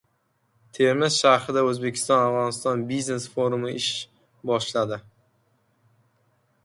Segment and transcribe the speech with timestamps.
[0.77, 3.91] Termiz shahrida "O‘zbekiston- Afg‘oniston" biznes forumi ish
[4.53, 5.01] boshladi